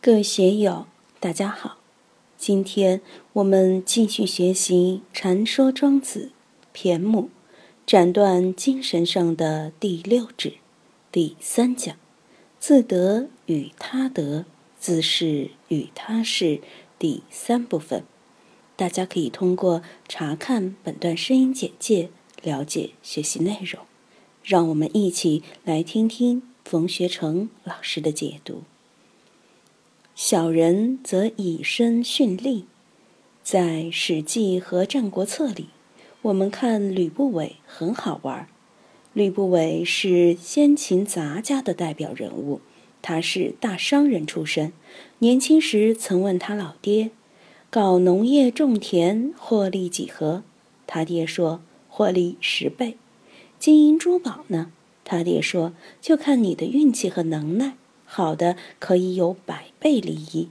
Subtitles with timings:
[0.00, 0.86] 各位学友，
[1.18, 1.78] 大家好！
[2.38, 3.00] 今天
[3.32, 6.30] 我们继续学习《禅说庄子》
[6.72, 7.30] 篇目，
[7.84, 10.58] 斩断精神上的第六指，
[11.10, 11.96] 第三讲：
[12.60, 14.44] 自得与他得，
[14.78, 16.60] 自是与他是。
[16.96, 18.04] 第三部分，
[18.76, 22.10] 大家可以通过查看本段声音简介
[22.44, 23.84] 了解学习内容。
[24.44, 28.62] 让我们一起来听听冯学成老师的解读。
[30.20, 32.64] 小人则以身殉利，
[33.44, 35.68] 在《史记》和《战国策》里，
[36.22, 38.48] 我们看吕不韦很好玩。
[39.12, 42.60] 吕不韦是先秦杂家的代表人物，
[43.00, 44.72] 他是大商人出身。
[45.20, 47.12] 年轻时曾问他老爹
[47.70, 50.42] ：“搞农业种田获利几何？”
[50.88, 52.96] 他爹说：“获利十倍。”
[53.60, 54.72] 金银珠宝呢？
[55.04, 57.74] 他爹说：“就看你的运气和能耐。”
[58.10, 60.48] 好的可以有百倍利益，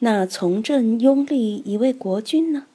[0.00, 2.66] 那从政拥立一位国君呢，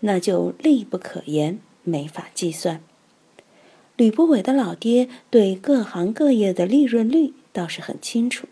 [0.00, 2.82] 那就利不可言，没法计算。
[3.96, 8.46] 吕不韦的老爹对各行各业的利润率倒是很清楚，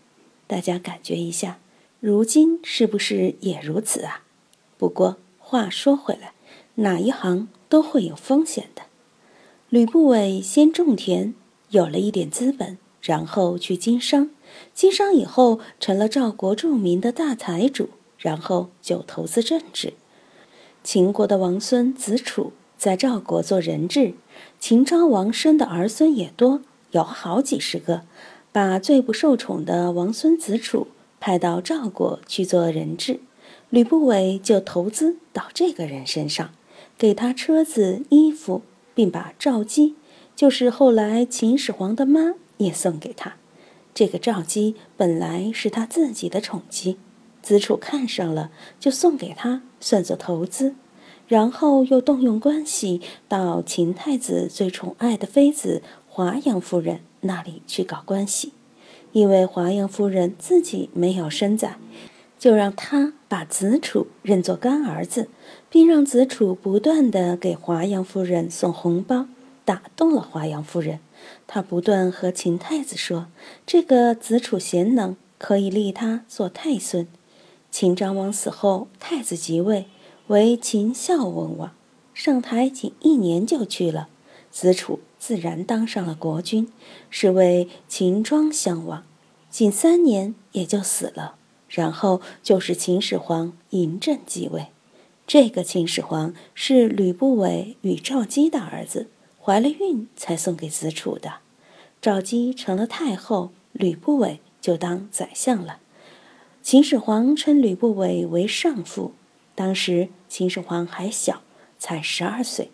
[0.47, 1.59] 大家感觉一下，
[1.99, 4.23] 如今是不是也如此啊？
[4.79, 6.33] 不过话说回来，
[6.75, 8.81] 哪一行都会有风险的。
[9.69, 11.35] 吕不韦先种田，
[11.69, 14.31] 有了一点资本，然后去经商。
[14.73, 19.93] 经商以后成了赵国著名的大财主，然后就投资政治。
[20.83, 24.13] 秦国的王孙子楚在赵国做人质，
[24.59, 28.01] 秦昭王生的儿孙也多，有好几十个，
[28.51, 30.87] 把最不受宠的王孙子楚
[31.19, 33.19] 派到赵国去做人质，
[33.69, 36.49] 吕不韦就投资到这个人身上，
[36.97, 38.63] 给他车子、衣服，
[38.95, 39.95] 并把赵姬，
[40.35, 43.35] 就是后来秦始皇的妈，也送给他。
[43.93, 46.97] 这个赵姬本来是他自己的宠姬，
[47.41, 50.75] 子楚看上了，就送给他，算作投资。
[51.27, 58.51] 然后又动用关系到秦太子最宠爱的妃子华阳夫人那里去搞关系，
[59.13, 61.73] 因为华阳夫人自己没有生仔，
[62.37, 65.29] 就让他把子楚认作干儿子，
[65.69, 69.27] 并让子楚不断的给华阳夫人送红包，
[69.63, 70.99] 打动了华阳夫人。
[71.47, 73.27] 他不断和秦太子说
[73.65, 77.07] ：“这个子楚贤能，可以立他做太孙。”
[77.71, 79.87] 秦昭王死后，太子即位，
[80.27, 81.71] 为秦孝文王，
[82.13, 84.09] 上台仅一年就去了，
[84.49, 86.67] 子楚自然当上了国君，
[87.09, 89.03] 是为秦庄襄王，
[89.49, 91.35] 仅三年也就死了。
[91.69, 94.67] 然后就是秦始皇嬴政继位，
[95.25, 99.07] 这个秦始皇是吕不韦与赵姬的儿子。
[99.43, 101.37] 怀了孕才送给子楚的，
[101.99, 105.79] 赵姬成了太后，吕不韦就当宰相了。
[106.61, 109.13] 秦始皇称吕不韦为上父，
[109.55, 111.41] 当时秦始皇还小，
[111.79, 112.69] 才十二岁。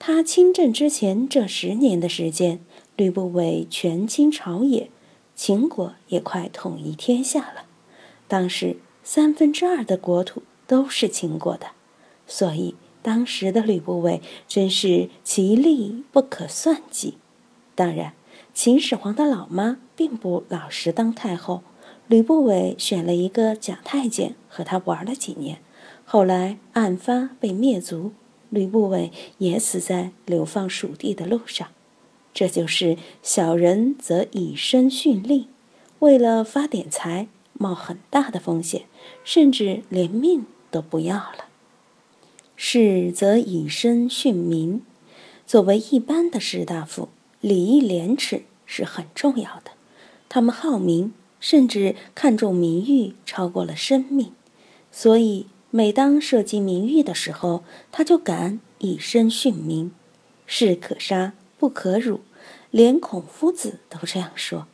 [0.00, 2.58] 他亲政之前这十年的时间，
[2.96, 4.90] 吕不韦权倾朝野，
[5.36, 7.66] 秦国也快统一天下了。
[8.26, 11.68] 当时三分之二的国土都是秦国的，
[12.26, 12.74] 所以。
[13.02, 17.14] 当时的吕不韦真是其力不可算计。
[17.74, 18.14] 当然，
[18.52, 21.62] 秦始皇的老妈并不老实当太后，
[22.08, 25.60] 吕不韦选了一个假太监和她玩了几年，
[26.04, 28.12] 后来案发被灭族，
[28.50, 31.68] 吕不韦也死在流放蜀地的路上。
[32.34, 35.48] 这就是小人则以身殉利，
[35.98, 38.84] 为了发点财，冒很大的风险，
[39.24, 41.47] 甚至连命都不要了。
[42.60, 44.82] 士则以身殉民。
[45.46, 47.08] 作为一般的士大夫，
[47.40, 49.70] 礼义廉耻是很重要的。
[50.28, 54.32] 他们好名，甚至看重名誉超过了生命。
[54.90, 59.92] 所以，每当涉及名誉的时候，他就敢以身殉民。
[60.44, 62.22] 士可杀不可辱，
[62.72, 64.66] 连孔夫子都这样说。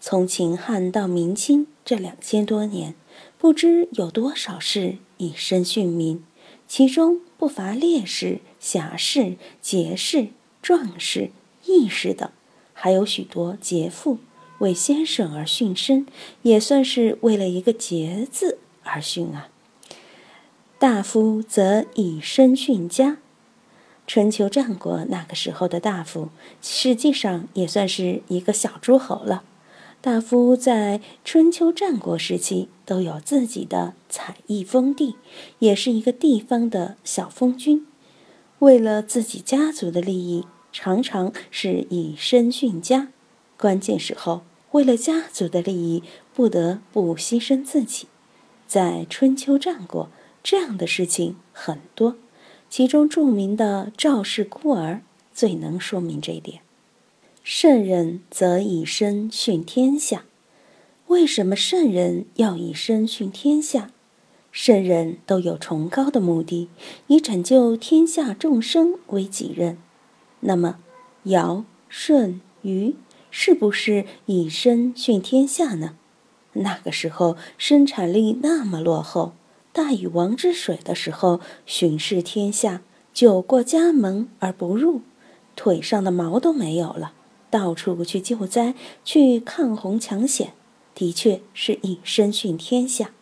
[0.00, 2.96] 从秦汉到明清这两千多年，
[3.38, 6.24] 不知有多少士以身殉民。
[6.66, 10.26] 其中不乏烈士、侠士、杰士、
[10.60, 11.30] 壮士、
[11.64, 12.30] 义士等，
[12.74, 14.18] 还有许多杰父
[14.58, 16.06] 为先生而殉身，
[16.42, 19.48] 也算是为了一个“杰”字而殉啊。
[20.78, 23.16] 大夫则以身殉家。
[24.06, 26.28] 春秋战国那个时候的大夫，
[26.60, 29.44] 实际上也算是一个小诸侯了。
[30.02, 35.16] 大夫在春秋战国时期都有自己的采邑封地，
[35.58, 37.86] 也是一个地方的小封君。
[38.60, 43.08] 为了自己家族的利益，常常是以身殉家。
[43.58, 46.02] 关键时候，为了家族的利益，
[46.32, 48.06] 不得不牺牲自己。
[48.66, 50.08] 在春秋战国，
[50.42, 52.16] 这样的事情很多，
[52.70, 55.02] 其中著名的赵氏孤儿
[55.34, 56.62] 最能说明这一点。
[57.42, 60.24] 圣人则以身殉天下。
[61.06, 63.90] 为什么圣人要以身殉天下？
[64.52, 66.68] 圣人都有崇高的目的，
[67.06, 69.78] 以拯救天下众生为己任。
[70.40, 70.78] 那么，
[71.24, 72.94] 尧、舜、禹
[73.30, 75.96] 是不是以身殉天下呢？
[76.52, 79.32] 那个时候生产力那么落后，
[79.72, 82.82] 大禹王治水的时候巡视天下，
[83.14, 85.00] 酒过家门而不入，
[85.56, 87.12] 腿上的毛都没有了，
[87.50, 88.74] 到处去救灾，
[89.04, 90.52] 去抗洪抢险。
[90.94, 93.12] 的确是以身殉天下。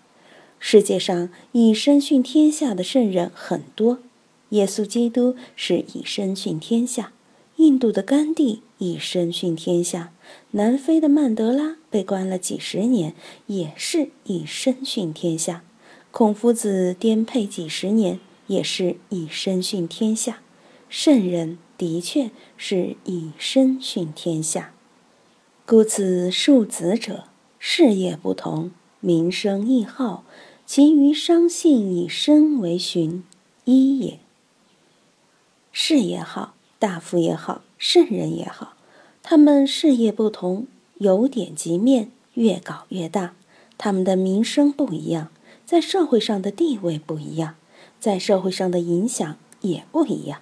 [0.59, 3.99] 世界上以身殉天下的圣人很多，
[4.51, 7.13] 耶稣基督是以身殉天下，
[7.57, 10.13] 印度的甘地以身殉天下，
[10.53, 13.15] 南非的曼德拉被关了几十年，
[13.47, 15.63] 也是以身殉天下。
[16.11, 20.41] 孔夫子颠沛几十年，也是以身殉天下。
[20.89, 24.75] 圣人的确是以身殉天下。
[25.65, 27.25] 故此，庶子者。
[27.61, 28.71] 事业不同，
[29.01, 30.25] 名声亦好，
[30.65, 33.25] 其余商信以身为循，
[33.65, 34.21] 一也。
[35.73, 38.75] 事业好，大夫也好，圣人也好，
[39.23, 43.35] 他们事业不同，由点及面，越搞越大。
[43.77, 45.31] 他们的名声不一样，
[45.67, 47.57] 在社会上的地位不一样，
[47.99, 50.41] 在社会上的影响也不一样。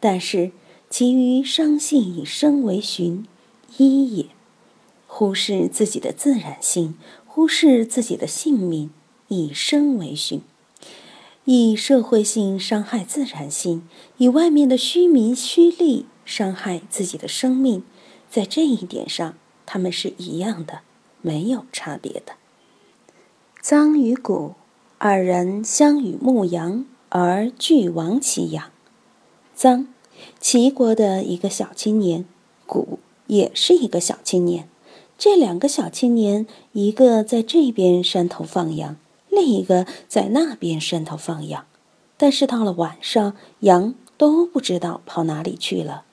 [0.00, 0.52] 但是，
[0.96, 3.26] 其余伤信以身为循，
[3.78, 4.26] 一也。
[5.08, 6.94] 忽视自己的自然性，
[7.26, 8.90] 忽视自己的性命，
[9.26, 10.40] 以身为训，
[11.46, 13.82] 以社会性伤害自然性，
[14.18, 17.82] 以外面的虚名虚利伤害自己的生命，
[18.30, 19.36] 在这一点上，
[19.66, 20.82] 他们是一样的，
[21.20, 22.34] 没有差别的。
[23.60, 24.54] 臧与谷
[24.98, 28.70] 二人相与牧羊，而俱亡其羊。
[29.56, 29.86] 臧，
[30.40, 32.24] 齐国的一个小青年；
[32.66, 34.68] 谷也是一个小青年。
[35.16, 38.96] 这两个小青年，一个在这边山头放羊，
[39.30, 41.64] 另一个在那边山头放羊。
[42.16, 46.04] 但是到了晚上，羊都不知道跑哪里去了。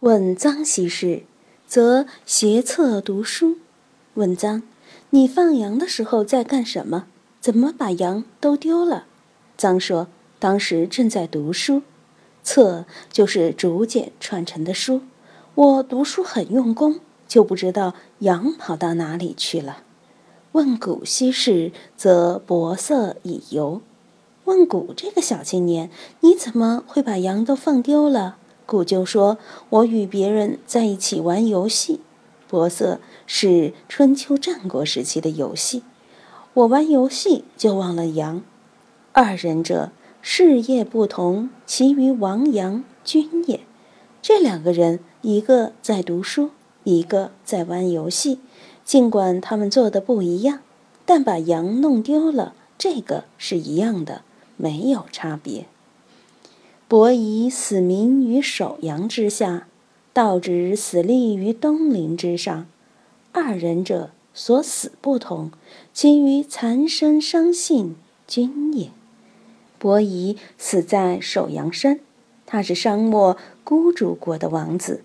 [0.00, 1.24] 问臧西事，
[1.66, 3.58] 则斜侧读书。
[4.14, 4.62] 问臧
[5.10, 7.06] ：“你放羊的时候在干什么？
[7.40, 9.06] 怎么把羊都丢了？”
[9.58, 10.08] 臧说
[10.38, 11.82] ：“当时正在读书，
[12.44, 15.00] 册就是竹简串成的书。
[15.56, 19.78] 我读书很用功。”就不知道羊跑到哪里去了。
[20.52, 23.80] 问古稀事，则薄色以游。
[24.44, 28.36] 问古这个小青年，你怎么会把羊都放丢了？
[28.66, 29.38] 古就说
[29.70, 32.00] ：“我与别人在一起玩游戏。
[32.48, 35.82] 薄色是春秋战国时期的游戏，
[36.52, 38.42] 我玩游戏就忘了羊。
[39.12, 39.90] 二人者
[40.26, 43.60] 事业不同，其余亡羊君也。
[44.22, 46.50] 这两个人，一个在读书。”
[46.84, 48.40] 一个在玩游戏，
[48.84, 50.60] 尽管他们做的不一样，
[51.06, 54.20] 但把羊弄丢了，这个是一样的，
[54.58, 55.64] 没有差别。
[56.86, 59.66] 伯夷死民于首阳之下，
[60.12, 62.66] 道直死立于东陵之上。
[63.32, 65.50] 二人者所死不同，
[65.94, 67.96] 其余残生伤信
[68.26, 68.90] 君也。
[69.84, 72.00] 伯夷死在首阳山，
[72.46, 75.02] 他是商末孤主国的王子。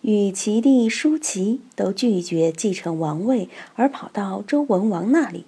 [0.00, 5.44] 与其弟叔齐都拒绝继承王位，而跑到周文王那里。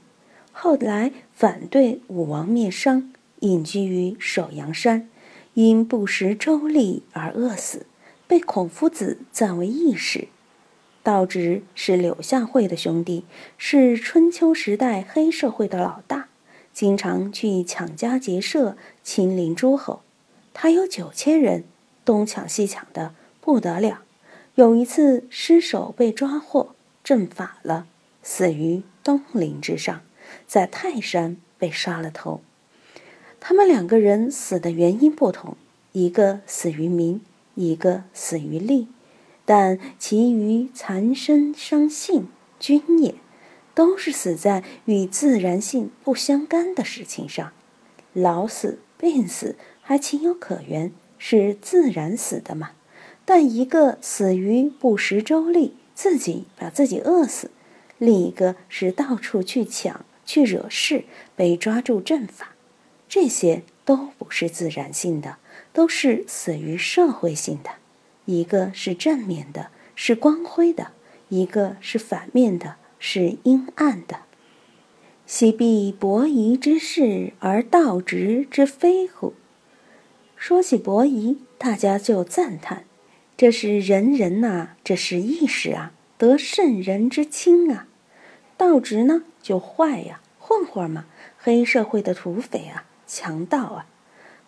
[0.53, 5.09] 后来反对武王灭商，隐居于首阳山，
[5.55, 7.87] 因不食周礼而饿死，
[8.27, 10.29] 被孔夫子赞为义士。
[11.03, 13.25] 道直是柳下惠的兄弟，
[13.57, 16.29] 是春秋时代黑社会的老大，
[16.77, 20.03] 经常去抢家劫舍，亲临诸侯。
[20.53, 21.65] 他有九千人，
[22.05, 24.03] 东抢西抢的不得了。
[24.57, 27.87] 有一次失手被抓获，正法了，
[28.23, 30.03] 死于东陵之上，
[30.47, 32.43] 在泰山被杀了头。
[33.41, 35.57] 他们两个人死的原因不同，
[35.93, 37.23] 一个死于民，
[37.55, 38.89] 一个死于利，
[39.47, 42.29] 但其余残身伤性
[42.61, 43.15] 均也，
[43.77, 47.53] 都是死在与自然性不相干的事情上。
[48.15, 52.71] 老死病死还情有可原，是自然死的嘛。
[53.27, 57.49] 但一个死于不食周例，自己把自己饿死；
[57.99, 61.05] 另一个是到处去抢、去惹事，
[61.37, 62.53] 被抓住阵法。
[63.07, 65.37] 这些都不是自然性的，
[65.75, 67.73] 都是死于社会性的。
[68.25, 70.93] 一个是正面的，是光辉的；
[71.29, 72.77] 一个是反面的，
[73.09, 74.23] 是阴暗的。
[75.27, 79.35] 昔必伯夷之事而道直之非乎？
[80.35, 82.83] 说起伯夷，大家就赞叹
[83.39, 87.87] ：“这是仁人呐，这是义士啊，得圣人之亲啊。”
[88.59, 91.07] 道直呢，就坏呀，混混嘛，
[91.39, 93.87] 黑社会的土匪啊，强盗啊。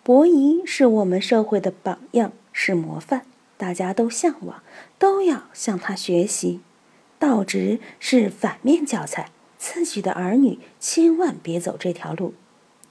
[0.03, 3.23] 伯夷是我们社会的榜样，是模范，
[3.57, 4.65] 大家都向往，
[4.99, 6.59] 都要向他学习。
[7.19, 12.35] 道直是反面教材，自己的儿女千万别走这条路。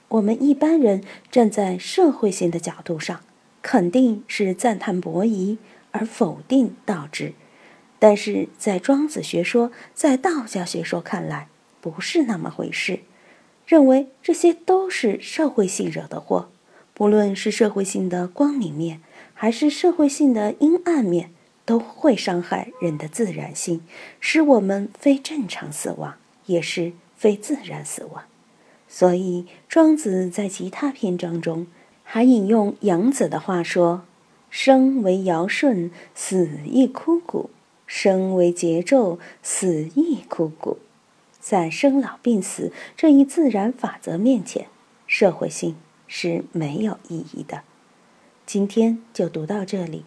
[0.08, 3.20] 我们一般人站在社会性的角度上，
[3.62, 5.58] 肯定是赞叹伯夷
[5.90, 7.34] 而否定道直，
[7.98, 11.48] 但是在庄子学说、在道家学说看来，
[11.80, 13.00] 不是那么回事，
[13.66, 16.48] 认为这些都是社会性惹的祸，
[16.94, 19.02] 不论是社会性的光明面，
[19.34, 21.30] 还是社会性的阴暗面，
[21.68, 23.82] 都会伤害人的自然性，
[24.20, 26.14] 使我们非正常死亡，
[26.46, 28.24] 也是非自然死亡。
[28.88, 31.66] 所以，庄子在其他篇章中
[32.02, 34.04] 还引用杨子的话说
[34.48, 37.50] ：“生为尧舜，死亦枯骨；
[37.86, 40.78] 生为桀纣，死亦枯骨。”
[41.38, 44.68] 在生老病死这一自然法则面前，
[45.06, 47.62] 社会性是没有意义的。
[48.46, 50.06] 今天就读到这里，